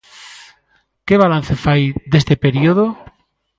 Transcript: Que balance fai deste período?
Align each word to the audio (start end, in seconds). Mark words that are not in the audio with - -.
Que 1.05 1.15
balance 1.23 1.55
fai 1.65 1.81
deste 2.11 2.33
período? 2.43 2.85